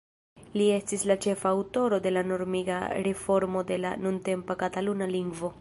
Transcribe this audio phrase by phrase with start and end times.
[0.59, 5.49] Li estis la ĉefa aŭtoro de la normiga reformo de la nuntempa Kataluna lingvo.